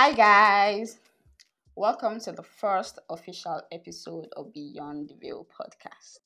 [0.00, 1.00] Hi, guys.
[1.74, 6.18] Welcome to the first official episode of Beyond the Veil podcast.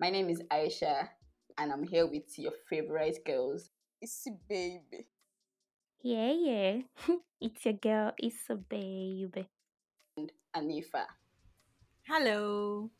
[0.00, 1.10] My name is Aisha,
[1.58, 3.68] and I'm here with your favorite girls,
[4.02, 5.08] Issy Baby
[6.02, 6.76] Yeah, yeah.
[7.42, 9.46] it's your girl, it's a baby.
[10.16, 11.04] and Anifa.
[12.08, 12.90] Hello.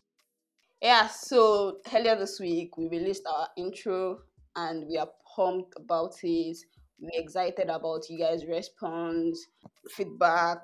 [0.83, 4.19] Yeah, so earlier this week, we released our intro,
[4.57, 6.59] and we are pumped about it.
[6.99, 9.47] We're excited about you guys' response,
[9.91, 10.59] feedback.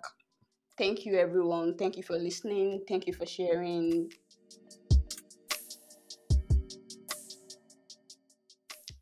[0.78, 1.76] Thank you, everyone.
[1.76, 2.84] Thank you for listening.
[2.88, 4.10] Thank you for sharing.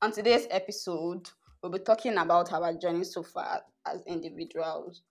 [0.03, 1.31] On today's episode,
[1.63, 5.03] we'll be talking about our journey so far as individuals.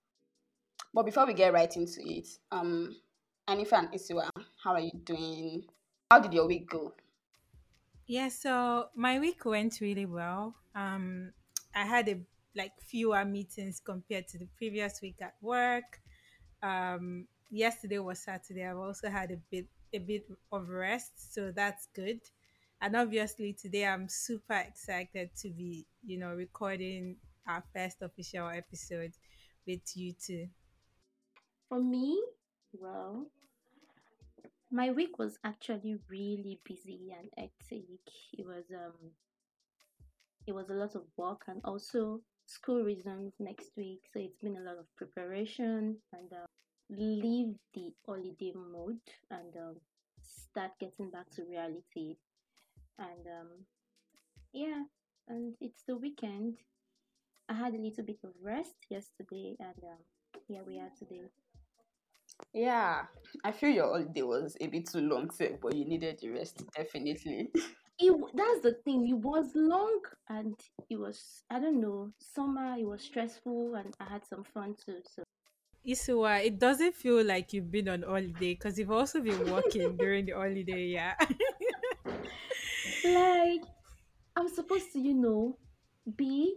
[0.94, 2.96] But before we get right into it, um,
[3.48, 4.30] Anifa and Isiwa,
[4.62, 5.64] how are you doing?
[6.12, 6.94] How did your week go?
[8.08, 10.56] Yeah, so my week went really well.
[10.76, 11.32] Um,
[11.76, 12.20] I had a
[12.56, 16.00] like fewer meetings compared to the previous week at work.
[16.62, 18.66] Um, yesterday was Saturday.
[18.66, 22.20] I've also had a bit a bit of rest, so that's good.
[22.82, 27.18] And obviously today I'm super excited to be, you know, recording
[27.48, 29.12] our first official episode
[29.68, 30.48] with you two.
[31.68, 32.22] For me,
[32.74, 33.28] well,
[34.72, 37.84] my week was actually really busy and hectic.
[38.38, 39.12] It was um
[40.48, 44.02] it was a lot of work and also school reasons next week.
[44.14, 46.46] So it's been a lot of preparation and uh,
[46.90, 49.76] leave the holiday mode and um,
[50.22, 52.18] start getting back to reality.
[52.98, 53.48] And um,
[54.54, 54.84] yeah,
[55.28, 56.58] and it's the weekend.
[57.48, 59.98] I had a little bit of rest yesterday, and um,
[60.48, 61.22] here we are today.
[62.54, 63.04] Yeah,
[63.44, 66.64] I feel your holiday was a bit too long, sir, but you needed the rest,
[66.76, 67.50] definitely.
[68.00, 69.08] It, w- that's the thing.
[69.08, 70.56] It was long, and
[70.90, 72.76] it was I don't know summer.
[72.78, 75.02] It was stressful, and I had some fun too.
[75.16, 75.24] So
[75.88, 80.26] Isuwa, it doesn't feel like you've been on holiday because you've also been working during
[80.26, 81.16] the holiday, yeah.
[83.06, 83.62] like
[84.36, 85.58] I'm supposed to, you know,
[86.16, 86.56] be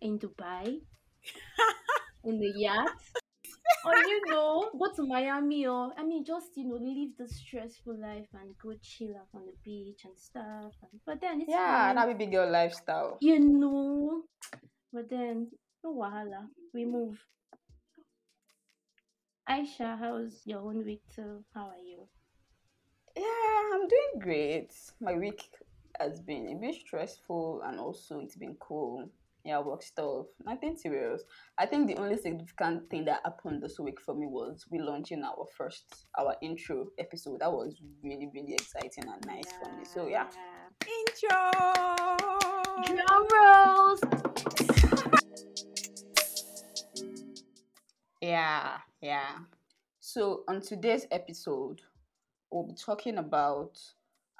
[0.00, 0.80] in Dubai
[2.24, 2.90] in the yacht.
[3.84, 7.98] Or you know, go to Miami or I mean just you know, live the stressful
[8.00, 10.72] life and go chill out on the beach and stuff.
[10.82, 11.94] And, but then it's Yeah, fine.
[11.96, 13.18] that would be your lifestyle.
[13.20, 14.22] You know.
[14.92, 15.48] But then
[15.84, 16.46] no wahala.
[16.74, 17.18] We move.
[19.48, 21.44] Aisha, how's your own week too?
[21.54, 22.06] How are you?
[23.16, 24.72] Yeah, I'm doing great.
[25.00, 25.42] My week
[25.98, 29.08] has been a bit stressful and also it's been cool.
[29.44, 30.26] Yeah, work stuff.
[30.44, 31.22] Nothing serious.
[31.58, 35.22] I think the only significant thing that happened this week for me was we launching
[35.24, 37.40] our first our intro episode.
[37.40, 39.84] That was really, really exciting and nice for me.
[39.84, 40.26] So yeah.
[40.86, 41.50] Intro.
[42.84, 44.00] Drum rolls.
[48.20, 49.30] Yeah, yeah.
[50.00, 51.80] So on today's episode,
[52.50, 53.78] we'll be talking about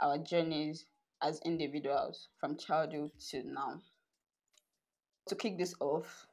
[0.01, 0.85] our journeys
[1.23, 3.81] as individuals from childhood to now.
[5.29, 6.27] To kick this off,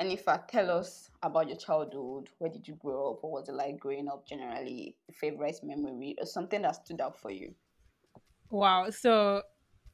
[0.00, 2.28] Anifa, tell us about your childhood.
[2.38, 3.22] Where did you grow up?
[3.22, 4.96] What was it like growing up generally?
[5.12, 7.54] Favorite memory or something that stood out for you?
[8.50, 8.90] Wow.
[8.90, 9.42] So,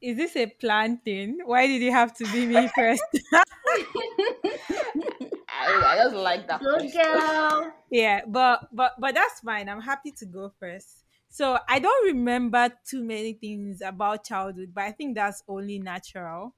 [0.01, 1.39] is this a plan thing?
[1.45, 3.03] Why did you have to be me first?
[5.49, 7.71] I, I just like that Good girl.
[7.89, 9.69] yeah, but but but that's fine.
[9.69, 11.05] I'm happy to go first.
[11.29, 16.53] So I don't remember too many things about childhood, but I think that's only natural.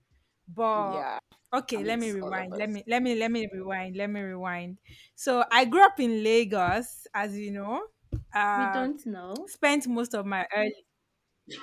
[0.48, 1.20] But Yeah,
[1.54, 2.56] okay, let me it's all of rewind.
[2.58, 3.96] Let me let me let me rewind.
[3.96, 4.78] Let me rewind.
[5.16, 7.88] So I grew up in Lagos, as you know.
[8.34, 9.36] uh, we don't know.
[9.48, 10.86] spent most of my early.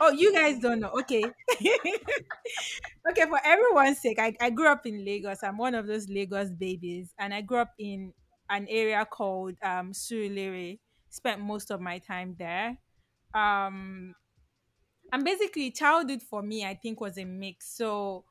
[0.00, 0.91] Oh, you guys don't know.
[1.00, 1.22] Okay.
[3.10, 5.43] okay, for everyone's sake, I, I grew up in Lagos.
[5.43, 7.14] I'm one of those Lagos babies.
[7.19, 8.12] And I grew up in
[8.50, 10.78] an area called um, Surulere.
[11.10, 12.78] Spent most of my time there.
[13.35, 14.14] Um,
[15.12, 17.76] and basically, childhood for me, I think, was a mix.
[17.76, 18.25] So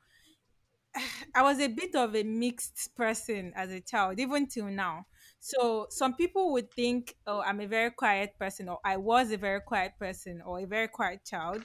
[1.34, 5.06] I was a bit of a mixed person as a child, even till now.
[5.40, 9.36] So some people would think, oh, I'm a very quiet person, or I was a
[9.38, 11.64] very quiet person, or a very quiet child.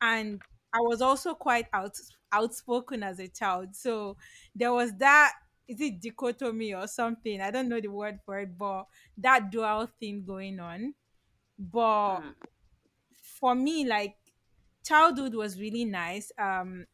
[0.00, 0.40] And
[0.72, 1.96] I was also quite out
[2.32, 3.74] outspoken as a child.
[3.74, 4.16] So
[4.54, 5.32] there was that
[5.66, 7.40] is it dichotomy or something?
[7.42, 8.84] I don't know the word for it, but
[9.18, 10.94] that dual thing going on.
[11.58, 12.32] But Hmm.
[13.14, 14.16] for me, like
[14.84, 16.32] childhood was really nice.
[16.38, 16.86] Um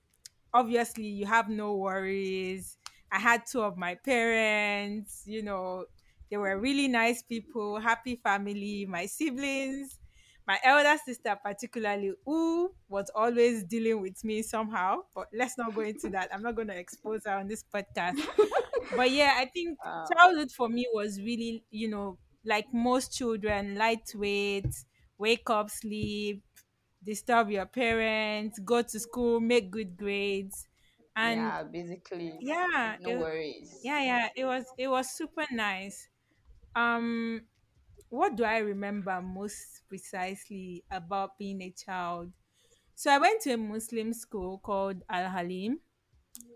[0.54, 2.78] obviously you have no worries.
[3.12, 5.86] I had two of my parents, you know,
[6.30, 10.00] they were really nice people, happy family, my siblings.
[10.46, 15.80] my elder sister particularly who was always dealing with me somehow but let's not go
[15.80, 18.18] into that i'm not going to expose her on this podcast
[18.96, 20.04] but yeah i think Wow.
[20.10, 20.14] Ah.
[20.14, 24.74] childhood for me was really you know like most children lightweight
[25.18, 26.43] wake up sleep
[27.04, 30.66] disturb your parents go to school make good grades.
[31.16, 33.72] And Yeah, basically, yeah no it, worries.
[33.82, 36.08] yeah yeah it was it was super nice.
[36.76, 37.42] Um
[38.10, 42.32] what do i remember most precisely about being a child?
[42.94, 45.80] So i went to a muslim school called al halim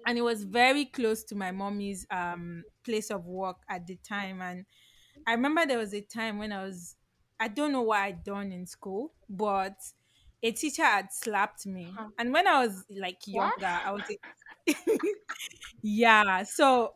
[0.07, 4.41] and it was very close to my mommy's um place of work at the time.
[4.43, 4.67] And
[5.27, 6.97] i remember there was a time when i was
[7.41, 9.79] i don't know what i'd done in school but
[10.43, 12.09] a teacher had slapped me Huh.
[12.19, 13.61] and when i was like What?
[13.61, 14.77] younger i was like,
[15.83, 16.95] yeah so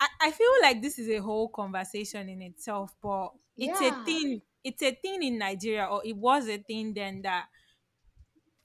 [0.00, 4.40] I, I feel like this is a whole conversation in itself but it's a thing
[4.64, 7.46] it's a thing in nigeria or it was a thing then that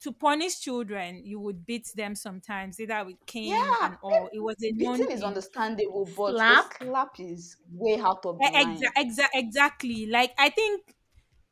[0.00, 3.74] to punish children, you would beat them sometimes, either with cane yeah.
[3.82, 4.28] and all.
[4.32, 6.72] It was a known Beating is understandable, but Slap?
[6.80, 8.76] slap is way out of the line.
[8.78, 10.06] Exa- exa- exactly.
[10.06, 10.94] Like I think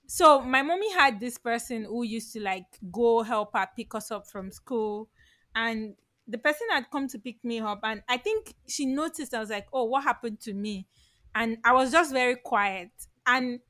[0.06, 0.40] so.
[0.42, 4.26] My mommy had this person who used to like go help her pick us up
[4.26, 5.08] from school,
[5.54, 5.96] and
[6.28, 9.34] the person had come to pick me up, and I think she noticed.
[9.34, 10.86] I was like, "Oh, what happened to me?"
[11.34, 12.90] And I was just very quiet,
[13.26, 13.60] and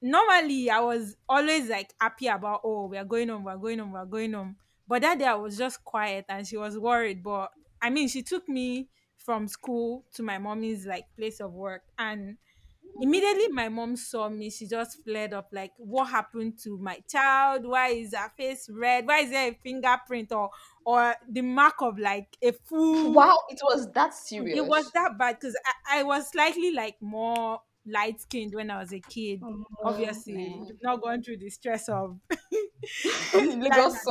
[0.00, 3.92] normally I was always like happy about oh we are going home, we're going home,
[3.92, 4.56] we're going home.
[4.86, 7.22] But that day I was just quiet and she was worried.
[7.22, 11.82] But I mean she took me from school to my mommy's like place of work
[11.98, 12.36] and
[13.00, 17.66] immediately my mom saw me, she just flared up like what happened to my child?
[17.66, 19.06] Why is her face red?
[19.06, 20.50] Why is there a fingerprint or
[20.84, 24.60] or the mark of like a fool Wow, it was that serious.
[24.60, 25.56] it was that bad because
[25.86, 29.42] I, I was slightly like more light skinned when I was a kid.
[29.42, 30.78] Oh, Obviously, man.
[30.82, 32.18] not going through the stress of
[33.32, 34.06] Lagos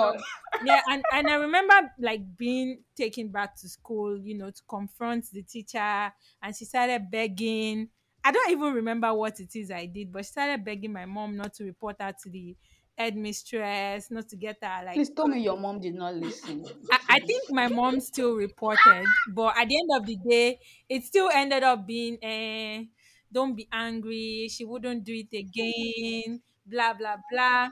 [0.59, 5.30] yeah, and, and I remember like being taken back to school, you know, to confront
[5.31, 7.89] the teacher, and she started begging.
[8.24, 11.36] I don't even remember what it is I did, but she started begging my mom
[11.36, 12.56] not to report her to the
[12.98, 16.64] headmistress, not to get her like Please tell me your mom did not listen.
[16.92, 20.60] I, I think my mom still reported, but at the end of the day,
[20.90, 22.86] it still ended up being, eh,
[23.31, 24.48] don't be angry.
[24.52, 26.42] She wouldn't do it again.
[26.66, 27.69] Blah blah blah.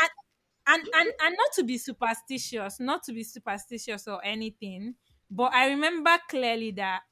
[0.00, 0.10] And
[0.66, 4.94] and and and not to be superstitious, not to be superstitious or anything,
[5.30, 7.02] but I remember clearly that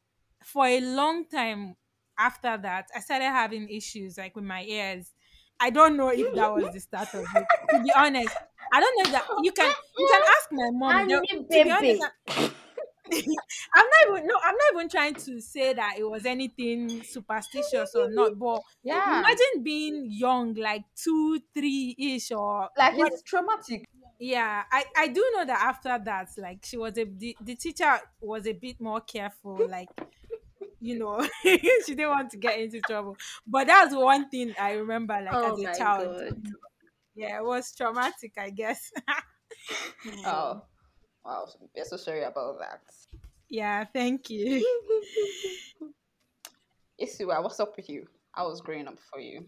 [0.43, 1.77] for a long time
[2.21, 5.15] after that, I started having issues like with my ears.
[5.61, 7.49] I don't know if that was the start of it.
[7.71, 8.37] To be honest,
[8.73, 11.23] I don't know that you can you can ask my mom.
[11.53, 12.03] To be honest, baby.
[12.03, 12.11] I-
[13.75, 17.95] I'm not even no, I'm not even trying to say that it was anything superstitious
[17.95, 19.25] or not, but Yeah.
[19.25, 23.87] imagine being young, like two, three ish, or Like what it's traumatic.
[24.19, 27.99] yeah, I, I do know that after that, like she was a the, the teacher
[28.21, 29.89] was a bit more careful, like
[30.81, 33.17] you know, she didn't want to get into trouble.
[33.47, 36.17] But that's one thing I remember, like Oh as a my child.
[36.17, 36.43] god.
[37.15, 38.91] Yeah, it was traumatic, I guess.
[40.27, 40.62] Oh,
[41.25, 41.47] wow.
[41.75, 42.81] We're so sorry about that.
[43.49, 44.65] yeah, thank you.
[47.00, 48.06] Isiwa, what's up with you?
[48.35, 49.44] I was growing up for you.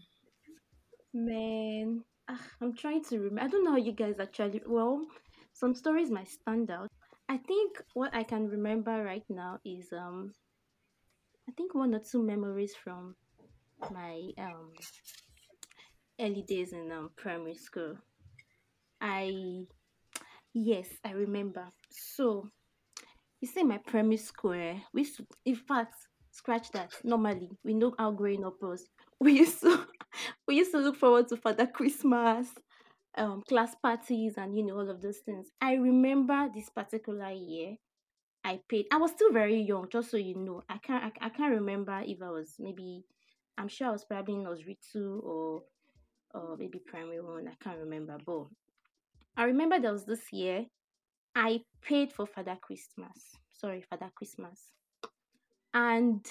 [1.13, 3.41] Man, ah, I'm trying to remember.
[3.41, 4.61] I don't know how you guys actually.
[4.65, 5.05] Well,
[5.53, 6.89] some stories might stand out.
[7.29, 10.33] I think what I can remember right now is um,
[11.47, 13.15] I think one or two memories from
[13.91, 14.73] my um
[16.19, 17.97] early days in um primary school.
[19.01, 19.65] I
[20.53, 21.67] yes, I remember.
[21.91, 22.49] So
[23.41, 25.95] you say my primary school, eh, we used to, in fact,
[26.31, 26.93] scratch that.
[27.03, 28.85] Normally, we know how growing up was.
[29.19, 29.87] We used to,
[30.47, 32.47] we used to look forward to Father Christmas,
[33.17, 35.49] um, class parties, and you know all of those things.
[35.61, 37.77] I remember this particular year.
[38.43, 38.87] I paid.
[38.91, 40.63] I was still very young, just so you know.
[40.69, 41.03] I can't.
[41.03, 43.05] I, I can't remember if I was maybe.
[43.57, 45.61] I'm sure I was probably in nursery two or,
[46.33, 47.47] or maybe primary one.
[47.47, 48.47] I can't remember, but
[49.37, 50.65] I remember there was this year
[51.35, 53.35] I paid for Father Christmas.
[53.55, 54.71] Sorry, Father Christmas.
[55.73, 56.25] And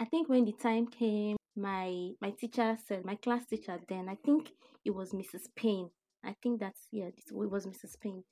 [0.00, 4.16] I think when the time came, my my teacher said, my class teacher then, I
[4.24, 4.52] think
[4.84, 5.48] it was Mrs.
[5.54, 5.90] Payne.
[6.24, 8.00] I think that's yeah, it was Mrs.
[8.00, 8.24] Payne.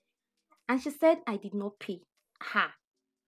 [0.68, 2.00] And she said I did not pay.
[2.40, 2.72] Ha.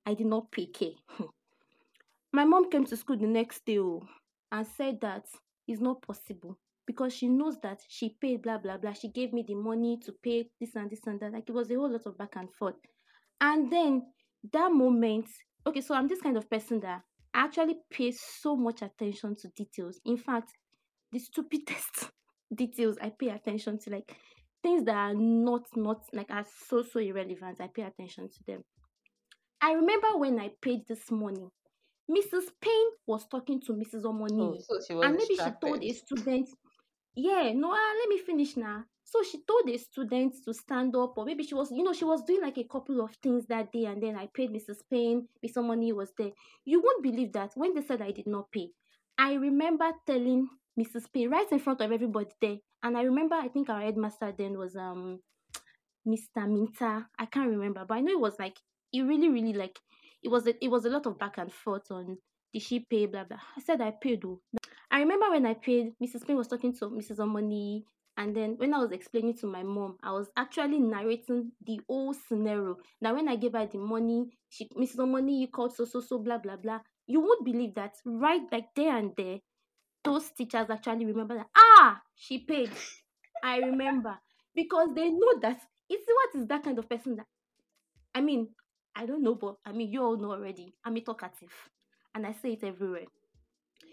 [0.04, 0.96] I did not pay K.
[2.32, 4.02] my mom came to school the next day oh,
[4.50, 5.26] and said that
[5.66, 8.92] it's not possible because she knows that she paid blah blah blah.
[8.92, 11.32] She gave me the money to pay this and this and that.
[11.32, 12.74] Like it was a whole lot of back and forth.
[13.40, 14.02] And then
[14.52, 15.26] that moment,
[15.66, 17.02] okay, so I'm this kind of person that
[17.34, 20.00] I actually pay so much attention to details.
[20.04, 20.52] In fact,
[21.12, 22.10] the stupidest,
[22.54, 24.14] details I pay attention to, like
[24.62, 27.60] things that are not not like are so so irrelevant.
[27.60, 28.64] I pay attention to them.
[29.62, 31.48] I remember when I paid this morning,
[32.10, 32.50] Mrs.
[32.60, 34.04] Payne was talking to Mrs.
[34.04, 35.84] Oh, Omoni, so and maybe she told distracted.
[35.84, 36.48] a student,
[37.14, 38.82] yeah, no, ah, let me finish now.
[39.04, 42.04] So she told a student to stand up, or maybe she was, you know, she
[42.04, 44.80] was doing like a couple of things that day, and then I paid Mrs.
[44.90, 45.58] Payne, Mrs.
[45.58, 46.32] Omoni was there.
[46.64, 48.70] You won't believe that when they said I did not pay,
[49.16, 51.04] I remember telling Mrs.
[51.12, 54.58] Payne right in front of everybody there, and I remember I think our headmaster then
[54.58, 55.20] was um
[56.08, 56.48] Mr.
[56.48, 57.06] Minta.
[57.16, 58.56] I can't remember, but I know it was like
[58.92, 59.78] it really, really like
[60.22, 62.18] it was a, it was a lot of back and forth on
[62.52, 63.38] did she pay, blah blah.
[63.56, 64.40] I said I paid though.
[64.90, 66.26] I remember when I paid, Mrs.
[66.26, 67.18] Payne was talking to Mrs.
[67.18, 67.82] Omoni,
[68.18, 72.12] and then when I was explaining to my mom, I was actually narrating the whole
[72.12, 72.76] scenario.
[73.00, 74.96] Now when I gave her the money, she Mrs.
[74.96, 76.80] Omoni, you called so so so blah blah blah.
[77.06, 79.38] You won't believe that right like there and there,
[80.04, 82.70] those teachers actually remember that ah she paid.
[83.42, 84.18] I remember
[84.54, 87.26] because they know that it's what is that kind of person that
[88.14, 88.48] I mean
[88.96, 90.74] I don't know, but I mean you all know already.
[90.84, 91.52] I'm a talkative,
[92.14, 93.06] and I say it everywhere.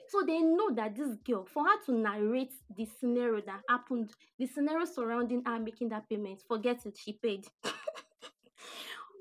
[0.09, 4.47] So they know that this girl, for her to narrate the scenario that happened, the
[4.47, 7.45] scenario surrounding her making that payment, forget it, she paid.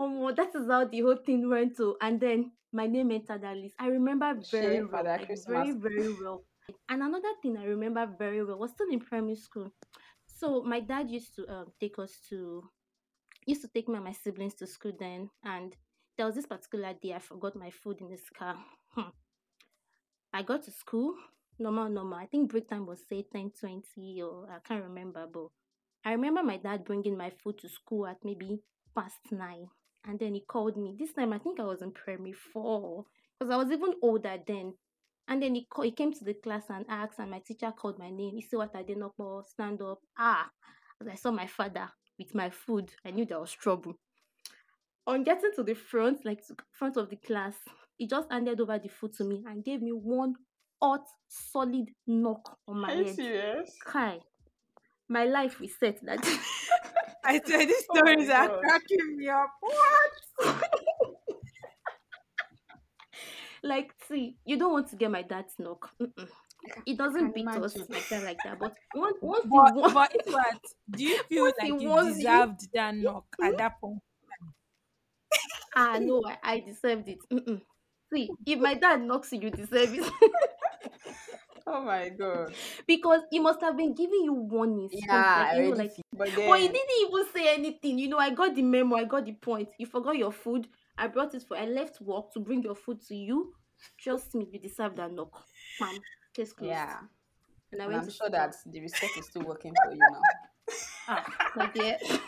[0.01, 3.57] Oh, that is how the whole thing went to, and then my name entered that
[3.57, 3.75] list.
[3.79, 6.45] I remember very well, like very very well.
[6.89, 9.73] And another thing I remember very well was still in primary school.
[10.27, 12.69] So my dad used to um, take us to
[13.49, 15.75] used to take me and my siblings to school then and
[16.17, 18.57] there was this particular day I forgot my food in his car.
[18.95, 19.11] Hmm.
[20.33, 21.15] I got to school,
[21.59, 22.19] normal, normal.
[22.19, 25.47] I think break time was say 10 20 or I can't remember, but
[26.05, 28.61] I remember my dad bringing my food to school at maybe
[28.95, 29.69] past nine.
[30.05, 30.97] And then he called me.
[30.99, 33.05] This time I think I was in primary four
[33.39, 34.75] because I was even older then.
[35.29, 37.99] And then he, call, he came to the class and asked, and my teacher called
[37.99, 38.37] my name.
[38.37, 39.13] He said, What I did not
[39.47, 39.99] stand up.
[40.19, 40.49] Ah,
[41.09, 43.95] I saw my father with my food, I knew there was trouble.
[45.07, 47.55] On getting to the front, like front of the class,
[47.97, 50.35] he just handed over the food to me and gave me one
[50.83, 53.17] hot, solid knock on my Are you head.
[53.17, 53.77] serious?
[53.85, 54.21] Kai,
[55.09, 56.37] my life reset that day.
[57.25, 58.61] I swear these Oh my stories are God.
[58.61, 59.51] cracking me up.
[59.61, 60.57] What?
[63.63, 65.91] like, see, you don't want to get my dad's knock.
[66.01, 66.29] Mm-mm.
[66.85, 67.87] He doesn't can beat us imagine.
[67.89, 68.59] like that, like that.
[68.59, 70.61] But once, once he But, won, but what?
[70.91, 73.99] Do you feel Once he like you wants you- deserved that knock at that point?
[75.77, 77.19] ah no, I, I deserved it.
[77.33, 77.61] Mm-mm.
[78.13, 80.13] See, if my dad knocks you, you deserve it
[81.67, 82.55] Oh my god.
[82.87, 84.91] because he must have been giving you warnings.
[84.95, 87.99] Yeah, like, I you know, like feel- but But he didn't even say anything.
[87.99, 89.69] You know, I got the memo, I got the point.
[89.79, 90.67] You forgot your food.
[90.97, 93.53] I brought it for I left work to bring your food to you.
[94.01, 95.45] Trust me, you deserve that knock.
[95.79, 96.01] Mom,
[96.39, 96.71] case closed.
[96.71, 96.99] yeah,
[97.73, 100.21] And I and I'm to sure that the reset is still working for you now.
[101.09, 101.25] ah.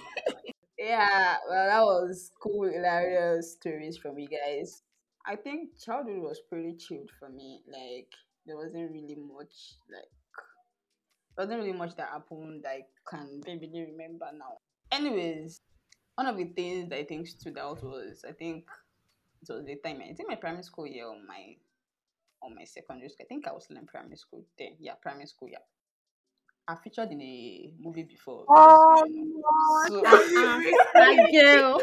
[0.78, 4.82] Yeah, well, that was cool, hilarious stories from you guys.
[5.26, 7.60] I think childhood was pretty chilled for me.
[7.70, 8.08] Like
[8.46, 10.08] there wasn't really much like
[11.36, 14.56] there wasn't really much that happened that I can vividly remember now.
[14.90, 15.60] Anyways,
[16.14, 18.64] one of the things that I think stood out was I think
[19.42, 21.56] it was the time I think my primary school year or my
[22.42, 23.26] or my secondary school.
[23.26, 24.76] I think I was still in primary school then.
[24.80, 25.58] Yeah, primary school, yeah.
[26.68, 28.44] I featured in a movie before.
[28.48, 29.04] Oh,
[29.88, 31.82] so that girl.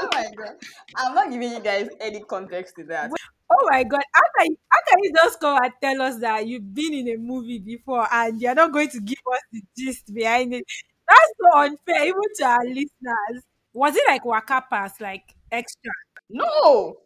[0.00, 0.54] oh my god.
[0.96, 3.10] I'm not giving you guys any context to that.
[3.50, 6.46] Oh my god, how can, you, how can you just come and tell us that
[6.46, 10.14] you've been in a movie before and you're not going to give us the gist
[10.14, 10.64] behind it?
[11.08, 13.42] That's so unfair, even to our listeners.
[13.72, 15.90] Was it like Waka Pass, like extra?
[16.28, 16.96] No!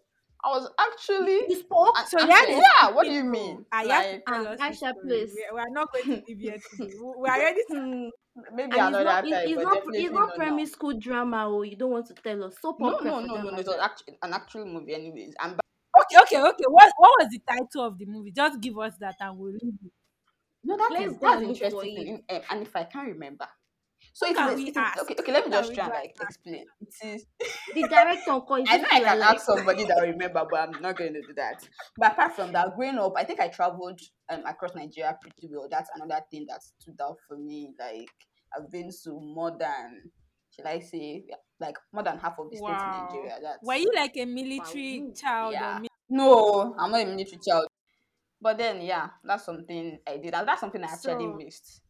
[0.45, 1.97] I was actually You spoke.
[1.97, 2.27] an So actor.
[2.27, 3.67] that is yeah, what do you mean?
[3.73, 5.33] I have to Like tell us Aisha, please.
[5.35, 6.61] We, we are not going to leave here.
[6.79, 8.11] We we are ready to
[8.53, 10.67] maybe And it's another not, time, it's, it's not, it's not, not primary now.
[10.67, 11.45] school drama.
[11.49, 12.59] Oh, you don't want to tell us.
[12.61, 13.59] Soap No, opera no, no, no, no.
[13.59, 13.67] It matter.
[13.67, 15.35] was actually an actual movie, anyways.
[15.41, 15.59] And
[16.01, 16.65] Okay, okay, okay.
[16.69, 18.33] What what was the title of the movie?
[18.33, 19.93] Just give us that and we'll leave it.
[20.65, 22.85] no, that Let's is go that's and the look for interesting Um, and if I
[22.85, 23.49] can't remember,
[24.17, 25.03] so Who it can we it is ask?
[25.03, 25.15] okay.
[25.19, 26.65] Okay, let me just try and like explain.
[26.81, 27.27] It is.
[27.75, 30.97] The director called I know I can ask somebody that will remember, but I'm not
[30.97, 31.67] going to do that.
[31.99, 35.67] But apart from that, growing up, I think I traveled um, across Nigeria pretty well.
[35.71, 37.71] That's another thing that stood out for me.
[37.79, 38.09] Like
[38.57, 40.03] I've been to more than,
[40.55, 43.39] shall I say, yeah, like more than half of the states in Nigeria.
[43.43, 45.13] That's Were you like a military Wow.
[45.21, 45.77] child yeah.
[45.77, 47.67] or mi- No, I'm not a military child.
[48.41, 50.35] But then, yeah, that's something I did.
[50.35, 51.81] And that's something I actually So- missed.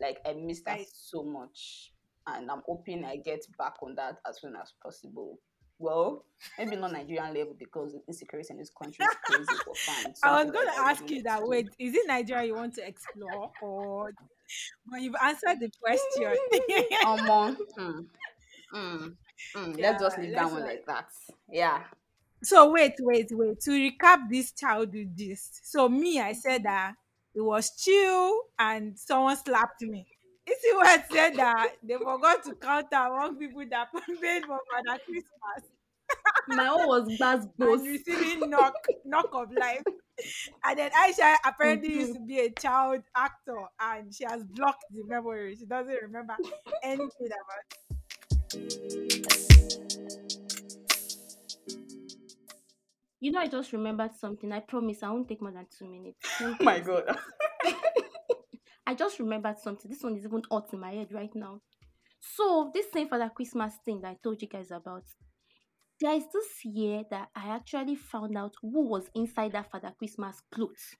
[0.00, 1.92] Like I missed that so much,
[2.26, 5.38] and I'm hoping I get back on that as soon as possible.
[5.78, 6.24] well,
[6.58, 10.14] maybe not Nigerian level because the insecurity in this country is crazy for fun.
[10.22, 11.40] I was going to ask you that.
[11.40, 14.10] to- Wait, is it Nigeria you want to explore, or
[14.90, 16.36] but you've answered the question?
[17.04, 18.06] Um, um, mm,
[18.74, 19.14] mm,
[19.54, 21.08] mm, let's just leave that one like that.
[21.50, 21.82] Yeah.
[22.42, 23.60] so wait, wait, wait.
[23.60, 25.70] To recap this childhood gist.
[25.70, 26.94] So me, I said that
[27.36, 30.06] it was chill, and someone slapped me.
[30.48, 33.88] You see what I said that they forgot to count among people that
[34.22, 35.70] paid for Father Christmas.
[36.48, 37.80] My own was and Boss.
[37.82, 38.74] receiving knock
[39.04, 39.82] knock of life.
[40.64, 42.14] And then Aisha apparently used Mhm.
[42.14, 45.56] to be a child actor and she has blocked the memory.
[45.56, 46.36] She doesn't remember
[46.82, 47.64] anything about
[53.20, 54.52] You know, I just remembered something.
[54.52, 56.18] I promise I won't take more than two minutes.
[56.40, 57.04] Oh my god.
[58.86, 59.90] I just remembered something.
[59.90, 61.60] This one is even hot in my head right now.
[62.20, 65.04] So this same Father Christmas thing that I told you guys about.
[66.00, 70.42] There is this year that I actually found out who was inside that Father Christmas
[70.52, 70.94] clothes.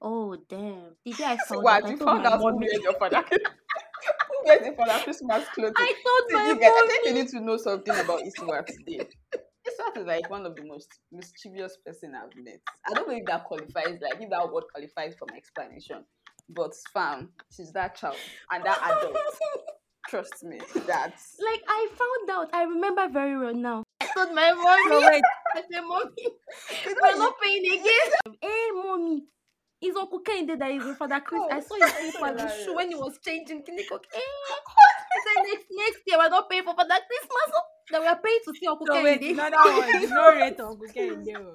[0.00, 0.96] Oh damn!
[1.04, 3.22] The day I found What out, you told found out who wears your father?
[3.30, 5.72] who wears your father Christmas clothes?
[5.76, 8.66] I told See, my you guys, I think you need to know something about Iswap
[8.66, 9.06] today.
[9.72, 12.60] Iswap is like one of the most mischievous person I've met.
[12.88, 16.04] I don't know if that qualifies, like if that word qualifies for my explanation.
[16.48, 18.16] But fam, she's that child
[18.50, 19.16] and that adult.
[20.08, 22.50] Trust me, that's Like I found out.
[22.52, 23.84] I remember very well now.
[24.00, 24.52] I told my
[24.88, 25.06] mommy.
[25.06, 25.22] Wait,
[25.54, 26.10] I said, mommy,
[27.00, 28.34] we're not paying again.
[28.40, 29.24] hey, mommy.
[29.80, 31.42] It's Uncle Kende that is in Father Chris.
[31.42, 33.62] Oh, I saw his Oh, slipper the shoe when he was changing.
[33.62, 33.98] Kinde eh, go,
[35.24, 37.48] said next next year we're not paying for Father Christmas.
[37.56, 39.32] oh, That we're paying to see Uncle so wait, Kende.
[39.32, 40.10] another one.
[40.10, 41.54] No rate on Kukende.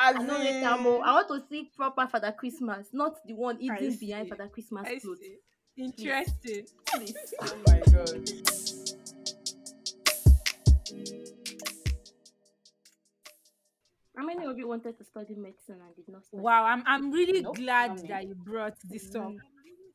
[0.00, 3.96] as I know in- I want to see proper Father Christmas, not the one eating
[3.98, 4.28] behind.
[4.28, 5.18] Father Christmas I clothes.
[5.20, 5.36] see.
[5.76, 6.66] Interesting.
[6.86, 7.14] Please.
[7.42, 8.28] Oh my god.
[14.16, 16.22] How many of you wanted to study medicine and did not?
[16.32, 19.22] Wow, I'm I'm really Nope, glad that you brought this up.
[19.32, 19.38] Mm.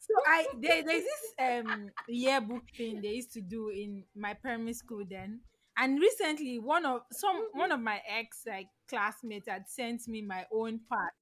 [0.09, 4.73] So I there, there's this um yearbook thing they used to do in my primary
[4.73, 5.41] school then.
[5.77, 10.45] And recently one of some one of my ex like classmates had sent me my
[10.51, 11.13] own part.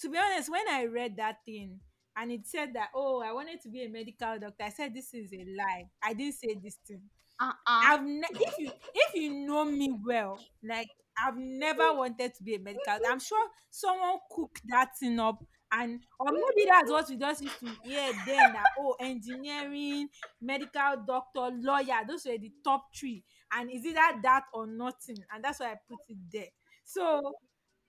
[0.00, 1.78] To be honest, when I read that thing
[2.16, 5.14] and it said that oh I wanted to be a medical doctor, I said this
[5.14, 5.88] is a lie.
[6.02, 7.02] I didn't say this thing.
[7.40, 7.54] Uh-uh.
[7.66, 10.88] I've ne- if you if you know me well, like
[11.24, 12.98] I've never wanted to be a medical.
[13.08, 17.60] I'm sure someone cooked that thing up, and or maybe that's what we just used
[17.60, 18.52] to hear then.
[18.52, 20.08] That oh, engineering,
[20.40, 25.16] medical doctor, lawyer, those were the top three, and is it that that or nothing?
[25.32, 26.48] And that's why I put it there.
[26.84, 27.32] So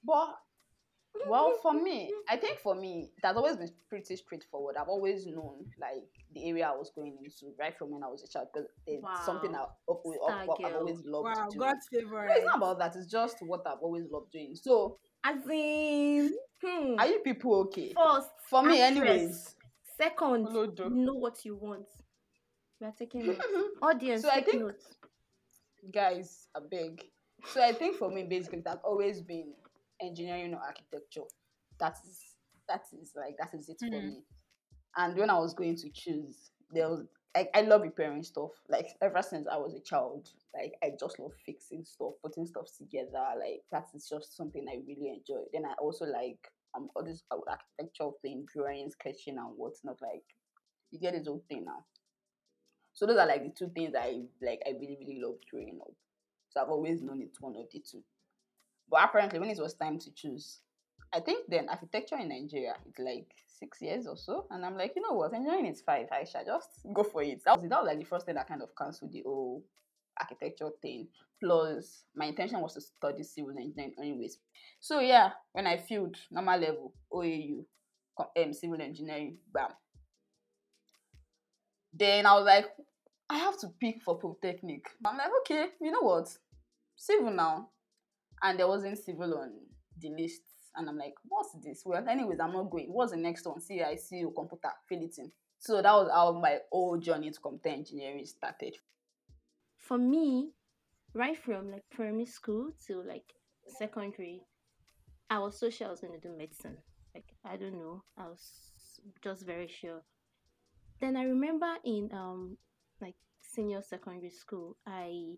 [0.03, 0.35] But
[1.27, 4.75] well, for me, I think for me, that's always been pretty straightforward.
[4.77, 8.23] I've always known like the area I was going into right from when I was
[8.23, 9.69] a child because it's something Wow.
[9.89, 10.79] I've, I've, Star I've, I've girl.
[10.81, 11.59] always loved wow, doing.
[11.59, 12.31] God's No, favorite.
[12.37, 12.95] it's not about that.
[12.95, 14.55] It's just what I've always loved doing.
[14.55, 16.33] So, As in,
[16.65, 16.95] hmm.
[16.99, 17.93] are you people okay?
[17.95, 19.07] First, For me, actress.
[19.11, 19.55] anyways.
[19.97, 20.89] Second, Olodo.
[20.91, 21.85] know what you want.
[22.79, 23.45] We are taking notes.
[23.81, 24.85] Audience, So I take think- notes.
[25.91, 27.03] Guys, I beg.
[27.45, 29.53] So I think for me, basically, that's always been
[30.01, 31.23] engineering or architecture.
[31.79, 32.19] That is
[32.69, 34.03] that is like that is it for Mhm.
[34.07, 34.23] me.
[34.95, 37.03] And when I was going to choose, there was
[37.35, 38.51] like I love repairing stuff.
[38.69, 42.67] Like ever since I was a child, like I just love fixing stuff, putting stuff
[42.77, 43.23] together.
[43.39, 45.43] Like that is just something I really enjoy.
[45.51, 46.39] Then I also like
[46.75, 50.01] um all this uh, architectural thing, drawing, sketching, and whatnot.
[50.01, 50.23] Like
[50.91, 51.85] you get this whole thing now.
[52.93, 54.61] So those are like the two things I like.
[54.67, 55.93] I really really love growing up.
[56.49, 58.03] So I've always known it's one of the two.
[58.89, 60.59] But apparently, when it was time to choose,
[61.13, 64.93] I think then architecture in Nigeria it's like six years or so, and I'm like,
[64.95, 66.07] you know what, engineering is five.
[66.11, 67.41] I shall just go for it.
[67.45, 69.63] That was that was like the first thing that kind of cancelled the whole
[70.19, 71.07] architecture thing.
[71.41, 74.37] Plus, my intention was to study civil engineering anyways.
[74.79, 77.63] So yeah, when I failed normal level OAU,
[78.17, 79.69] um, civil engineering, bam.
[81.93, 82.65] Then I was like,
[83.29, 84.85] I have to pick for Polytechnic.
[85.05, 86.27] I'm like, okay, you know what?
[86.95, 87.69] Civil now.
[88.41, 89.51] And there wasn't civil on
[89.99, 90.41] the list.
[90.75, 91.83] And I'm like, what's this?
[91.85, 92.91] Well, anyways, I'm not going.
[92.91, 93.59] What's the next one?
[93.59, 95.31] CIC or computer, fill it in.
[95.59, 98.75] So that was how my whole journey to computer engineering started.
[99.77, 100.51] For me,
[101.13, 103.33] right from like primary school to like
[103.67, 104.41] secondary,
[105.29, 106.77] I was so sure I was going to do medicine.
[107.13, 108.41] Like I don't know, I was
[109.23, 110.01] just very sure.
[110.99, 112.57] Then I remember in um
[113.01, 115.35] like senior secondary school, I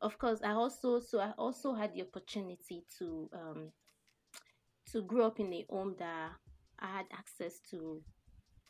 [0.00, 3.72] of course I also so I also had the opportunity to um
[4.92, 6.32] to grow up in a home that
[6.78, 8.02] I had access to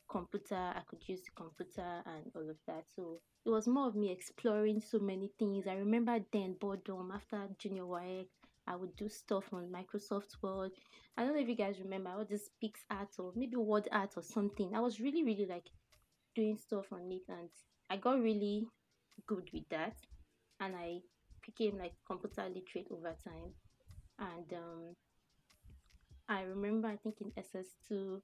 [0.08, 2.84] computer, I could use the computer and all of that.
[2.94, 5.66] So it was more of me exploring so many things.
[5.66, 8.26] I remember then boredom after junior WAEC,
[8.66, 10.70] I would do stuff on Microsoft Word.
[11.16, 14.22] I don't know if you guys remember all this PixArt or maybe word art or
[14.22, 14.72] something.
[14.74, 15.66] I was really, really like
[16.36, 17.48] doing stuff on it and
[17.90, 18.66] I got really
[19.26, 19.96] good with that
[20.60, 21.00] and I
[21.44, 23.52] became like computer literate over time.
[24.18, 24.94] And um
[26.32, 28.22] I remember I think in SS2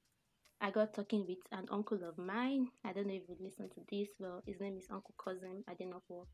[0.62, 2.68] I got talking with an uncle of mine.
[2.82, 4.08] I don't know if you listen to this.
[4.18, 6.26] Well, his name is Uncle Cousin Adenoko.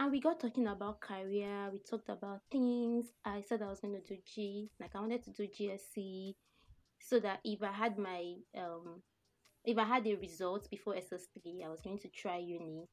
[0.00, 1.68] And we got talking about career.
[1.70, 3.12] We talked about things.
[3.26, 6.34] I said I was going to do G, like I wanted to do GCE,
[6.98, 9.02] so that if I had my um,
[9.66, 12.88] if I had the results before SS3, I was going to try uni,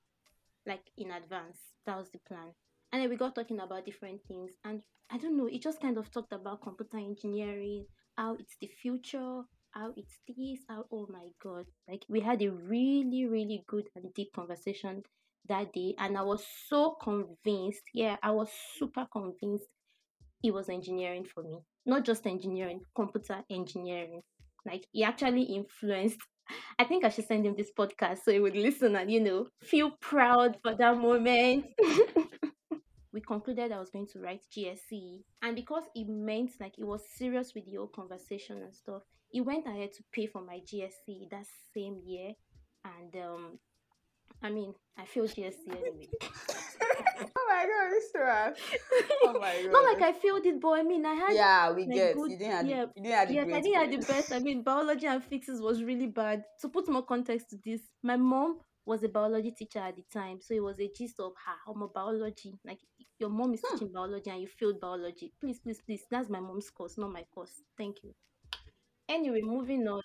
[0.68, 1.58] like in advance.
[1.86, 2.54] That was the plan.
[2.92, 5.48] And then we got talking about different things, and I don't know.
[5.48, 7.86] It just kind of talked about computer engineering,
[8.20, 11.66] how it's the future, how it's this, how oh my god.
[11.88, 15.04] Like we had a really, really good and deep conversation
[15.48, 17.84] that day, and I was so convinced.
[17.94, 19.68] Yeah, I was super convinced
[20.44, 21.60] it was engineering for me.
[21.86, 24.22] Not just engineering, computer engineering.
[24.66, 26.20] Like he actually influenced.
[26.80, 29.48] I think I should send him this podcast so he would listen and you know
[29.64, 31.68] feel proud for that moment.
[33.30, 37.54] concluded I was going to write GCE, and because it meant like it was serious
[37.54, 41.46] with the whole conversation and stuff, he went ahead to pay for my GCE that
[41.74, 42.32] same year,
[42.84, 43.60] and um,
[44.42, 46.10] I mean, I failed GCE anyway.
[46.22, 48.58] oh my god, this trash.
[49.26, 49.72] Oh my god.
[49.74, 52.16] Not like I failed it, but I mean, I had Yeah, we like, get.
[52.16, 54.32] good- you didn't have yeah, you didn't have the yes, I didn't have the best.
[54.34, 56.44] I mean, biology and physics was really bad.
[56.62, 60.40] To put more context to this, my mom was a biology teacher at the time,
[60.42, 62.58] so it was a gist of her I'm a biology.
[62.66, 62.80] Like
[63.20, 63.76] your mom is Hmm.
[63.76, 65.34] teaching biology and you failed biology.
[65.40, 66.06] Please, please, please.
[66.10, 67.64] That's my mom's course, not my course.
[67.78, 68.14] Thank you.
[69.08, 70.02] Anyway, moving on.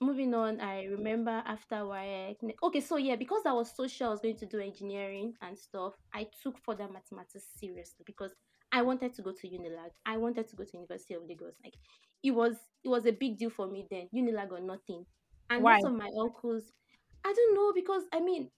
[0.00, 2.54] Moving on, I remember after WAEC.
[2.62, 5.58] Okay, so yeah, because I was so sure I was going to do engineering and
[5.58, 8.34] stuff, I took further mathematics seriously because
[8.72, 9.90] I wanted to go to Unilag.
[10.04, 11.54] I wanted to go to University of Lagos.
[11.62, 11.74] Like
[12.22, 14.08] it was it was a big deal for me then.
[14.14, 15.06] Unilag or nothing.
[15.48, 15.78] And Why?
[15.80, 16.72] most of my uncles,
[17.24, 18.50] I don't know because I mean,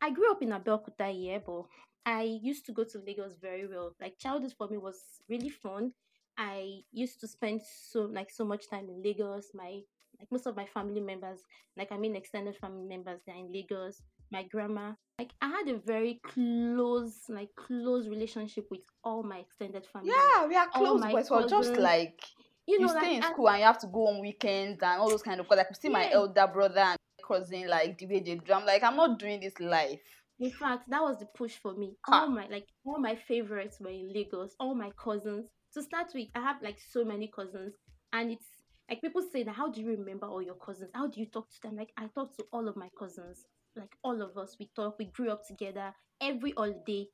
[0.00, 1.64] I grew up in Abeokuta here, but
[2.06, 3.94] I used to go to Lagos very well.
[4.00, 5.92] Like childhood for me was really fun.
[6.36, 9.50] I used to spend so like so much time in Lagos.
[9.54, 9.80] My
[10.18, 11.40] like most of my family members,
[11.76, 14.02] like I mean extended family members, they're in Lagos.
[14.30, 19.86] My grandma, like I had a very close, like close relationship with all my extended
[19.86, 20.10] family.
[20.10, 22.20] Yeah, we are close, but was just like
[22.66, 24.82] you you, know, stay like in and- school and you have to go on weekends
[24.82, 25.46] and all those kind of.
[25.46, 28.52] Because I could see my elder brother and cousin like the way they do.
[28.52, 30.23] I'm like, I'm not doing this life.
[30.38, 31.96] In fact, that was the push for me.
[32.06, 32.22] Ha.
[32.22, 34.54] All my like all my favorites were in Lagos.
[34.60, 35.46] All my cousins.
[35.74, 37.74] To start with, I have like so many cousins,
[38.12, 38.46] and it's
[38.88, 40.90] like people say that how do you remember all your cousins?
[40.94, 41.76] How do you talk to them?
[41.76, 43.44] Like I talk to all of my cousins.
[43.76, 44.98] Like all of us, we talk.
[44.98, 45.92] We grew up together.
[46.20, 47.08] Every holiday,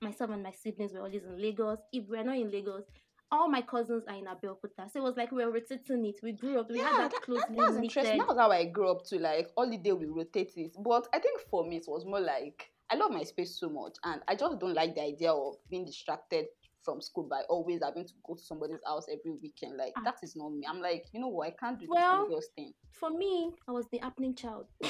[0.00, 1.78] myself and my siblings were always in Lagos.
[1.92, 2.84] If we're not in Lagos,
[3.30, 4.90] all my cousins are in Abeokuta.
[4.90, 6.20] So it was like we were rotating it.
[6.22, 6.70] We grew up.
[6.70, 8.18] We yeah, had that that, closely that, that's interesting.
[8.18, 10.74] That was how I grew up to like holiday we rotate it.
[10.78, 13.96] But I think for me it was more like I love my space so much
[14.04, 16.46] and I just don't like the idea of being distracted
[16.80, 19.76] from school by always having to go to somebody's house every weekend.
[19.76, 20.02] Like Ah.
[20.04, 20.66] that is not me.
[20.66, 22.72] I'm like, you know what, I can't do Well, this Lagos thing.
[22.92, 24.66] For me, I was the happening child.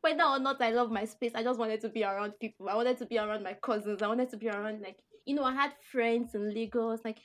[0.00, 2.68] Whether or not I love my space, I just wanted to be around people.
[2.68, 4.02] I wanted to be around my cousins.
[4.02, 7.00] I wanted to be around like you know, I had friends in Lagos.
[7.04, 7.18] Like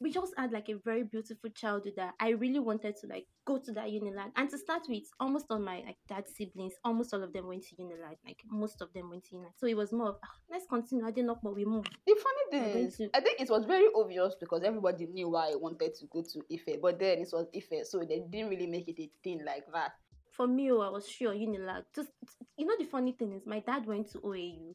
[0.00, 3.58] we just had like a very beautiful childhood that I really wanted to like go
[3.58, 4.30] to that Unilag.
[4.34, 7.64] And to start with, almost all my like dad's siblings, almost all of them went
[7.68, 8.16] to Unilag.
[8.24, 9.52] Like most of them went to Unilag.
[9.58, 11.04] So it was more of "Ah, let's continue.
[11.06, 11.94] I didn't know, but we moved.
[12.06, 15.50] The funny thing is, to- I think it was very obvious because everybody knew why
[15.52, 18.66] I wanted to go to Ife, but then it was Ife, so they didn't really
[18.66, 19.92] make it a thing like that.
[20.32, 21.84] for me, oh, I was sure Unilag.
[21.94, 22.08] Just
[22.56, 24.74] you know, the funny thing is, my dad went to OAU,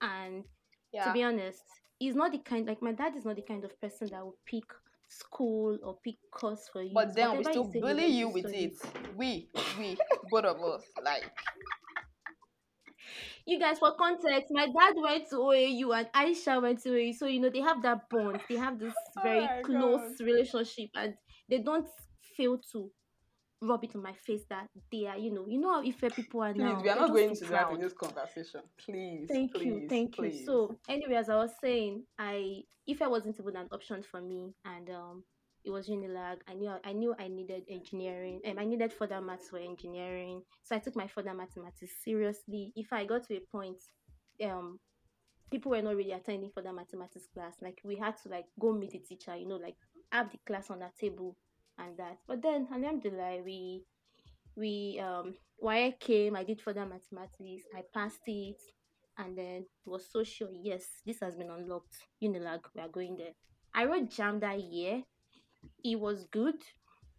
[0.00, 0.42] and
[0.92, 1.04] Yeah.
[1.06, 1.62] to be honest,
[1.98, 4.36] he's not the kind like my dad is not the kind of person that will
[4.46, 4.64] pick
[5.08, 6.90] school or pick course for you.
[6.92, 8.72] but then we still bully you with it.
[9.16, 9.96] We, we,
[10.30, 10.82] both of us.
[11.02, 11.30] Like,
[13.46, 17.26] You guys, for context, my dad went to OAU and Aisha went to OAU, so
[17.26, 18.40] you know they have that bond.
[18.48, 21.14] They have this Oh very my close relationship, and
[21.50, 21.86] they don't
[22.36, 22.90] fail to
[23.62, 26.42] rub it in my face that they are, you know, you know how Ife people
[26.42, 26.80] are please, now.
[26.82, 28.60] we are not going to that in this conversation.
[28.78, 30.40] Please, Thank please, you, thank please.
[30.40, 30.46] you.
[30.46, 34.52] So, anyway, as I was saying, I if I wasn't even an option for me,
[34.64, 35.24] and um,
[35.64, 36.36] it was Unilag.
[36.48, 40.42] I knew I knew I needed engineering, and I needed further maths for engineering.
[40.62, 42.72] So I took my further mathematics seriously.
[42.76, 43.78] If I got to a point,
[44.44, 44.78] um,
[45.50, 47.54] people were not really attending further mathematics class.
[47.62, 49.76] Like we had to like go meet the teacher, you know, like
[50.12, 51.36] have the class on our table
[51.78, 52.18] and that.
[52.26, 53.84] But then, alhamdulillah, we
[54.56, 58.60] we um why I came, I did further mathematics, I passed it,
[59.18, 61.96] and then was so sure, yes, this has been unlocked.
[62.22, 63.32] Unilag, we are going there.
[63.74, 65.02] I wrote JAMB that year.
[65.82, 66.56] It was good.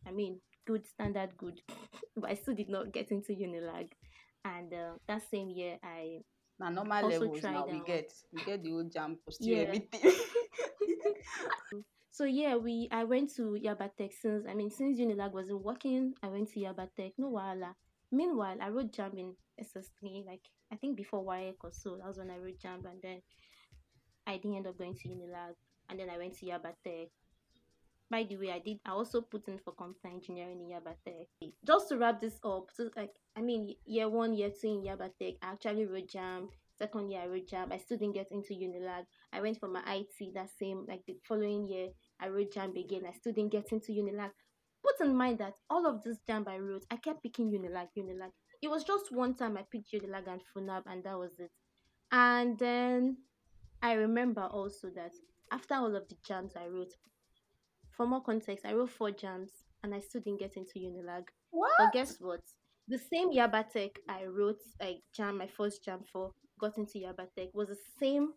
[0.08, 1.62] I mean, good standard good,
[2.18, 3.90] but I still did not get into Unilag.
[4.44, 6.20] And uh, that same year, I
[6.60, 10.12] Now normal also levels now we get we get the old JAMB posting yeah everything.
[12.16, 16.30] So yeah, we I went to Yabatech since I mean since Unilag wasn't working, I
[16.30, 17.74] went to Yabatech, no wahala.
[18.10, 21.98] Meanwhile, I wrote JAMB in SS3, like I think before WAEC or so.
[21.98, 23.22] That was when I wrote JAMB and then
[24.26, 25.56] I didn't end up going to Unilag
[25.90, 27.10] and then I went to Yabatech.
[28.10, 31.52] By the way, I did I also put in for computer engineering in Yabatech.
[31.68, 35.36] Just to wrap this up, so like I mean year one, year two in Yabatech,
[35.42, 36.48] I actually wrote JAMB.
[36.78, 37.74] Second year I wrote JAMB.
[37.74, 39.06] I still didn't get into Unilag.
[39.34, 41.90] I went for my IT that same like the following year.
[42.20, 43.04] I wrote JAMB again.
[43.08, 44.32] I still didn't get into Unilag.
[44.84, 48.32] Put in mind that all of this JAMB I wrote, I kept picking Unilag, Unilag.
[48.62, 51.52] It was just one time I picked Unilag and FUNAAB, and that was it.
[52.12, 53.18] And then
[53.82, 55.12] I remember also that
[55.52, 56.94] after all of the JAMBs I wrote,
[57.92, 59.52] for more context, I wrote four JAMBs
[59.84, 61.26] and I still didn't get into Unilag.
[61.52, 61.72] What?
[61.78, 62.42] But guess what?
[62.88, 67.70] The same Yabatech I wrote like JAMB, my first JAMB for, got into Yabatech was
[67.70, 68.34] the same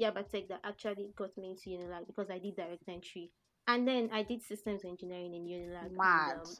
[0.00, 3.30] Yabatech that actually got me into Unilag because I did direct entry.
[3.66, 5.86] And then I did systems engineering in Unilag.
[5.86, 6.36] And Mad.
[6.36, 6.56] um,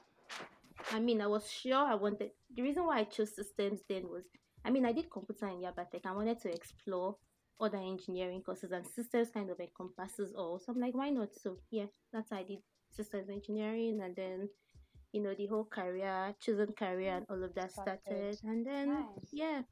[0.92, 2.30] I mean, I was sure I wanted.
[2.54, 4.24] The reason why I chose systems then was,
[4.64, 6.04] I mean, I did computer in Yabatech.
[6.06, 7.16] I wanted to explore
[7.60, 10.58] other engineering courses, and systems kind of encompasses all.
[10.58, 11.34] So I'm like, why not?
[11.34, 12.58] So yeah, that's how I did
[12.90, 14.48] systems engineering, and then
[15.12, 17.98] you know the whole career, chosen career, and all of that Started.
[18.06, 18.38] started.
[18.44, 19.28] And then Nice.
[19.32, 19.62] yeah,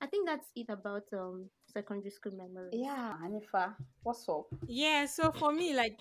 [0.00, 2.74] I think that's it about um secondary school memories.
[2.74, 4.46] Yeah, Hanifa, what's up?
[4.66, 5.98] Yeah, so for me, like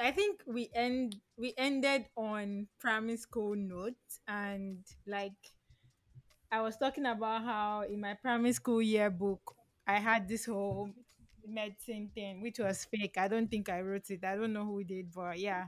[0.00, 5.38] I think we end we ended on primary school notes and like
[6.52, 9.54] I was talking about how in my primary school yearbook
[9.86, 10.90] I had this whole
[11.46, 13.16] medicine thing which was fake.
[13.18, 14.24] I don't think I wrote it.
[14.24, 15.66] I don't know who did, but yeah.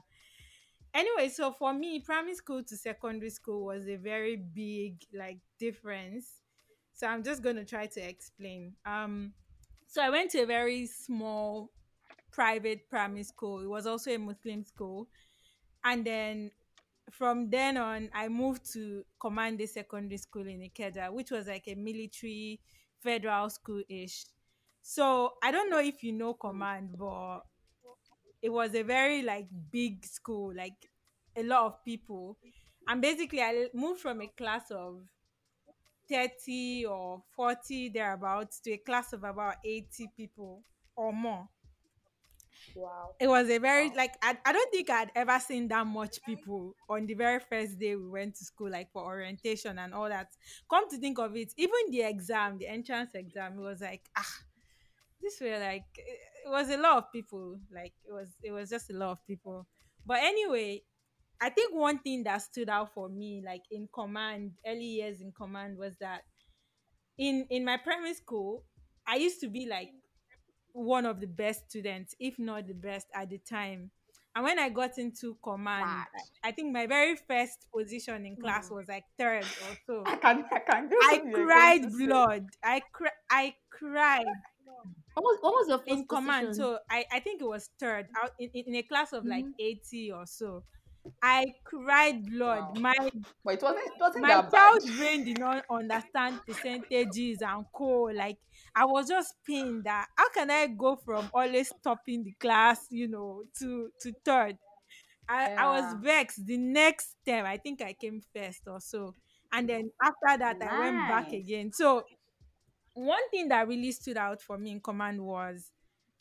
[0.94, 6.41] Anyway, so for me, primary school to secondary school was a very big like difference.
[7.02, 8.74] So I'm just gonna try to explain.
[8.86, 9.32] Um
[9.88, 11.72] so I went to a very small
[12.30, 13.60] private primary school.
[13.60, 15.08] It was also a Muslim school.
[15.82, 16.52] And then
[17.10, 21.74] from then on, I moved to Command Secondary School in Ikeja, which was like a
[21.74, 22.60] military
[23.02, 24.26] federal school ish.
[24.80, 26.34] So I don't know if you know.
[26.34, 27.40] Command, but
[28.40, 30.88] it was a very like big school, like
[31.34, 32.38] a lot of people.
[32.86, 35.02] And basically, I moved from a class of
[36.08, 40.64] 30 or 40 thereabouts to a class of about 80 people
[40.96, 41.48] or more
[42.74, 43.16] Wow.
[43.20, 43.94] it was a very Wow.
[43.94, 47.78] like I, I don't think I'd ever seen that much people on the very first
[47.78, 50.28] day we went to school, like for orientation and all that.
[50.68, 54.34] Come to think of it, even the exam, the entrance exam, it was like ah,
[55.20, 57.60] this were like it was a lot of people.
[57.72, 59.68] Like it was it was just a lot of people.
[60.04, 60.82] But anyway,
[61.42, 65.32] I think one thing that stood out for me, like in command, early years in
[65.32, 66.22] command, was that
[67.18, 68.64] in in my primary school,
[69.06, 69.90] I used to be like
[70.72, 73.90] one of the best students, if not the best at the time.
[74.34, 76.24] And when I got into command, Mad.
[76.42, 78.70] I think my very first position in class Hmm.
[78.70, 80.12] was like third or so.
[80.12, 82.50] I can I can guess I what you're going to cried blood.
[82.62, 84.24] I cri- I cried
[85.14, 86.54] What was what was your in first command.
[86.54, 89.52] So I, I think it was third out in, in a class of like Mm-hmm.
[89.58, 90.64] 80 or so.
[91.22, 92.66] I cried blood.
[92.66, 92.72] Wow.
[92.72, 92.94] My
[93.44, 94.72] But it wasn't it wasn't my that bad.
[94.72, 98.02] child's brain did not understand percentages and co.
[98.04, 98.38] Like
[98.74, 103.08] I was just pained that how can I go from always stopping the class, you
[103.08, 104.58] know, to to third.
[105.28, 106.46] I, I was vexed.
[106.46, 109.16] The next term, I think I came first or so.
[109.52, 111.72] And then after that, I went back again.
[111.72, 112.04] So
[112.94, 115.70] one thing that really stood out for me in command was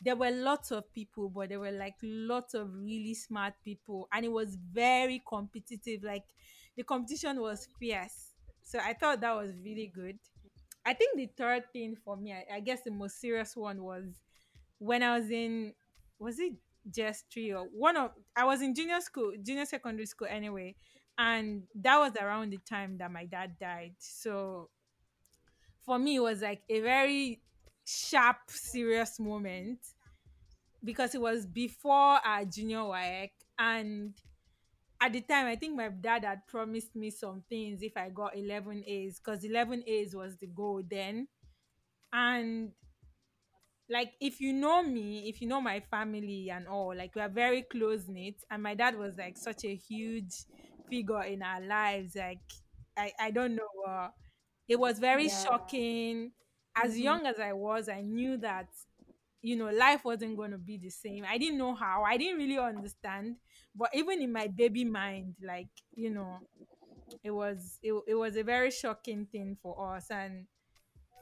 [0.01, 4.25] there were lots of people, but there were like lots of really smart people, and
[4.25, 6.03] it was very competitive.
[6.03, 6.23] Like
[6.75, 8.33] the competition was fierce.
[8.63, 10.17] So I thought that was really good.
[10.85, 14.19] I think the third thing for me, I, I guess the most serious one was
[14.79, 15.73] when I was in,
[16.17, 16.53] was it
[16.89, 20.75] just three or one of, I was in junior school, junior secondary school anyway.
[21.17, 23.93] And that was around the time that my dad died.
[23.99, 24.69] So
[25.85, 27.41] for me, it was like a very
[27.85, 29.79] sharp, serious moment
[30.83, 33.31] because it was before our junior WAEC.
[33.59, 34.13] And
[35.01, 38.37] at the time, I think my dad had promised me some things if I got
[38.37, 41.27] 11 A's because 11 A's was the goal then.
[42.13, 42.73] And
[43.89, 47.29] like if you know me, if you know my family and all, like we are
[47.29, 50.45] very close knit, and my dad was like such a huge
[50.89, 52.15] figure in our lives.
[52.15, 52.39] Like
[52.97, 53.67] I, I don't know.
[53.87, 54.09] Uh,
[54.67, 55.29] it was very Yeah.
[55.29, 56.31] shocking.
[56.75, 57.03] As Mhm.
[57.03, 58.67] young as I was, I knew that
[59.41, 61.25] you know life wasn't going to be the same.
[61.27, 62.03] I didn't know how.
[62.03, 63.37] I didn't really understand.
[63.75, 66.43] But even in my baby mind, like you know,
[67.23, 70.47] it was it, it was a very shocking thing for us and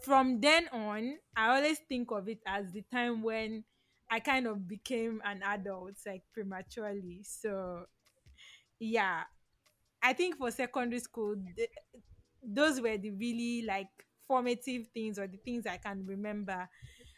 [0.02, 3.64] from then on, I always think of it as the time when
[4.10, 7.22] I kind of became an adult, like prematurely.
[7.24, 7.86] So,
[8.80, 9.24] yeah,
[10.04, 11.70] I think for secondary school, th-
[12.44, 13.90] those were the really like
[14.30, 16.70] formative things or the things I can remember.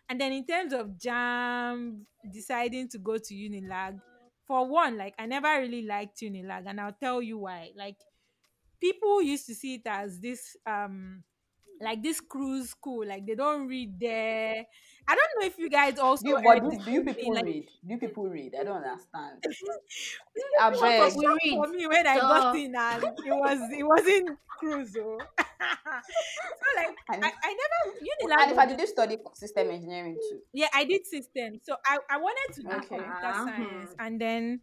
[0.09, 1.99] And then in terms of JAMB,
[2.33, 3.99] deciding to go to Unilag,
[4.47, 7.71] for one, like I never really liked Unilag, and I'll tell you why.
[7.77, 7.97] Like
[8.79, 11.23] people used to see it as this um
[11.81, 14.63] like this cruise school like they don't read there
[15.07, 17.45] i don't know if you guys also Do you, but do, do you people like
[17.45, 17.65] read?
[17.85, 18.53] Do you people read?
[18.59, 19.39] I don't understand.
[19.43, 21.13] it I beg.
[21.13, 21.53] a We shock read.
[21.55, 25.17] for me when i got in and it was it wasn't cruise oh.
[25.61, 27.97] so like And, I, I never
[28.39, 30.41] and if I did you study system engineering too?
[30.53, 32.97] yeah i did system so i, I wanted to do Okay.
[32.97, 33.95] computer science Uh-huh.
[33.99, 34.61] and then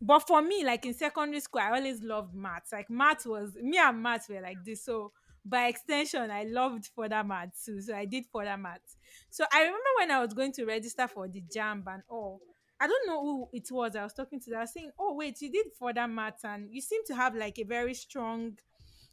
[0.00, 3.78] but for me like in secondary school i always loved maths like maths was me
[3.78, 5.12] and maths were like this so
[5.44, 8.96] by extension i loved further maths too so i did further maths
[9.30, 12.42] so i remember when i was going to register for the jamb and all
[12.80, 15.40] i don't know who it was i was talking to i was saying oh wait
[15.40, 18.56] you did further maths and you seem to have like a very strong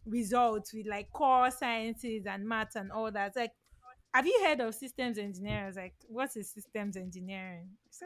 [0.05, 3.51] result with like core sciences and maths and all that like
[4.13, 8.05] have you heard of systems engineering like what is systems engineering so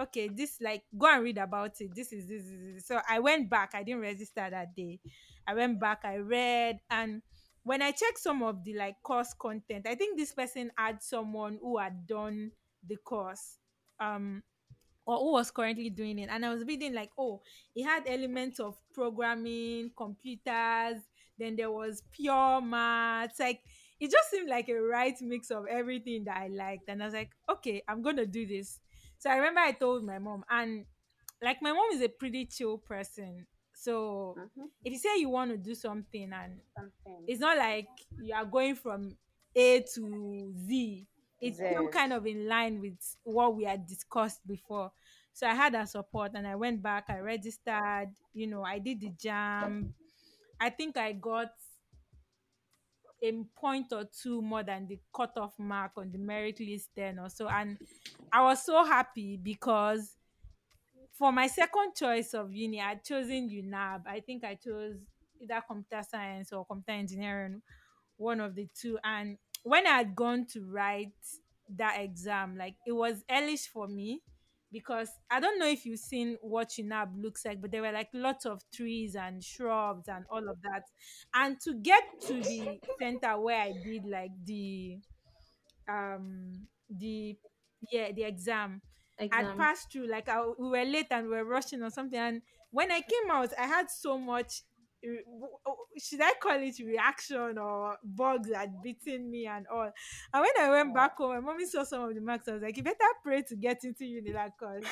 [0.00, 1.94] okay, this like go and read about it.
[1.94, 2.86] This is this, is.
[2.86, 3.70] So I went back.
[3.74, 5.00] I didn't register that day.
[5.46, 6.00] I went back.
[6.04, 7.22] I read and
[7.64, 11.58] when I checked some of the like course content, I think this person had someone
[11.60, 12.52] who had done
[12.86, 13.58] the course.
[14.00, 14.42] Um,
[15.08, 16.28] or who was currently doing it.
[16.30, 17.40] And I was reading like, oh,
[17.74, 20.98] it had elements of programming, computers,
[21.38, 23.40] then there was pure maths.
[23.40, 23.62] Like
[24.00, 26.88] it just seemed like a right mix of everything that I liked.
[26.88, 28.80] And I was like, okay, I'm gonna do this.
[29.18, 30.84] So I remember I told my mom, and
[31.42, 33.46] like my mom is a pretty chill person.
[33.74, 34.66] So Mm-hmm.
[34.84, 37.24] if you say you want to do something and Something.
[37.26, 37.88] it's not like
[38.20, 39.16] you are going from
[39.56, 41.06] A to Z.
[41.40, 44.92] It's still kind of in line with what we had discussed before.
[45.32, 49.00] So I had that support and I went back, I registered, you know, I did
[49.00, 49.92] the JAMB.
[50.60, 51.52] I think I got
[53.22, 57.28] a point or two more than the cutoff mark on the merit list then or
[57.28, 57.48] so.
[57.48, 57.78] And
[58.32, 60.16] I was so happy because
[61.12, 64.06] for my second choice of uni, I'd chosen FUNAAB.
[64.06, 64.96] I think I chose
[65.40, 67.62] either computer science or computer engineering,
[68.16, 68.98] one of the two.
[69.02, 71.12] And when I had gone to write
[71.76, 74.22] that exam, like it was hellish for me
[74.72, 78.08] because I don't know if you've seen what FUNAAB looks like, but there were like
[78.12, 80.82] lots of trees and shrubs and all of that.
[81.34, 84.98] And to get to the center where I did like the
[85.88, 87.36] um the
[87.90, 88.82] yeah the exam
[89.32, 92.18] I'd passed through, like I, we were late and we were rushing or something.
[92.18, 94.67] And when I came out, I had so much, re- w- w-
[95.98, 99.90] should I call it reaction or bugs had beaten me and all.
[100.32, 100.94] And when I went oh.
[100.94, 102.48] back home, my mommy saw some of the marks.
[102.48, 104.84] I was like, you better pray to get into Unilag because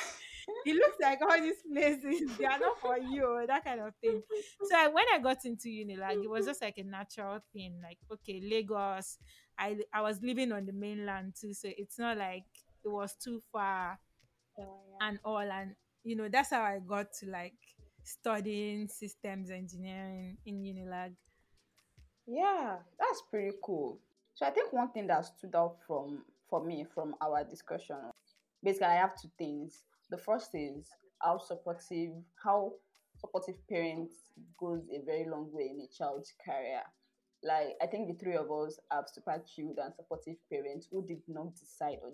[0.65, 4.21] it looks like all these places, they are not for you, that kind of thing.
[4.63, 7.79] So I, when I got into Unilag, it was just like a natural thing.
[7.83, 9.17] Like, okay, Lagos,
[9.59, 11.53] I, I was living on the mainland too.
[11.53, 12.45] So it's not like
[12.85, 13.99] it was too far
[14.59, 17.53] oh, and all and you know that's how i got to like
[18.07, 21.13] studying systems engineering in unilag
[22.25, 23.99] Yeah, that's pretty cool.
[24.35, 27.97] So I think one thing that stood out from for me from our discussion,
[28.63, 29.83] basically I have two things.
[30.09, 30.87] The first is
[31.21, 32.73] how supportive how
[33.17, 34.13] supportive parents
[34.59, 36.83] goes a very long way in a child's career.
[37.43, 41.21] Like I think the three of us have super chilled and supportive parents who did
[41.27, 42.13] not decide or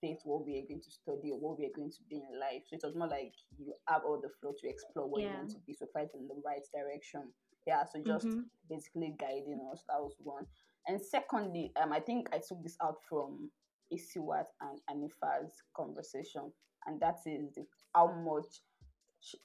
[0.00, 2.40] dictate what we are going to study or what we are going to be in
[2.40, 2.62] life.
[2.66, 5.50] So it was more like you have all the flow to explore what you want
[5.50, 7.22] to be, so fight in the right direction.
[7.66, 8.44] Yeah, so just Mhm.
[8.68, 9.82] basically guiding us.
[9.88, 10.46] That was one.
[10.86, 13.50] And secondly, um, I think I took this out from
[13.92, 16.52] Isiwat and Anifa's conversation,
[16.86, 18.62] and that is the, how much.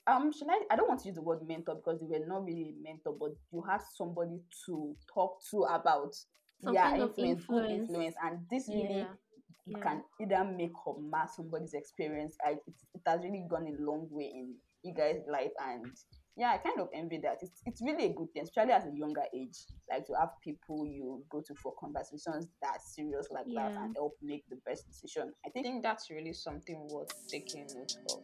[0.05, 0.59] Um, should I?
[0.69, 3.31] I don't want to use the word mentor because they were not really mentor, but
[3.51, 6.13] you had somebody to talk to about
[6.59, 7.71] Some yeah, influence, influence.
[7.89, 9.15] influence, and this really Yeah.
[9.65, 9.79] Yeah.
[9.79, 12.35] can either make or mar somebody's experience.
[12.45, 15.85] I, it, it has really gone a long way in you guys' life, and
[16.35, 17.37] yeah, I kind of envy that.
[17.41, 19.57] It's, it's really a good thing, especially at a younger age,
[19.89, 24.15] like to have people you go to for conversations that serious like that and help
[24.21, 25.33] make the best decision.
[25.45, 28.21] I think that's really something worth taking note of.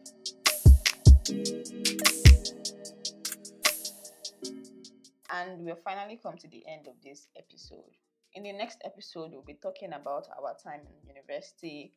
[5.30, 7.94] And we've finally come to the end of this episode.
[8.34, 11.94] In the next episode, we'll be talking about our time in university,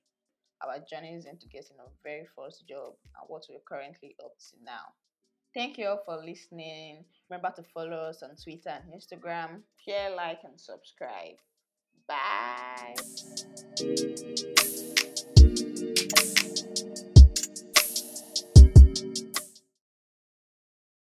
[0.66, 4.94] our journeys into getting our very first job, and what we're currently up to now.
[5.54, 7.04] Thank you all for listening.
[7.30, 9.64] Remember to follow us on Twitter and Instagram.
[9.86, 11.36] Share, like, and subscribe.
[12.08, 12.96] Bye.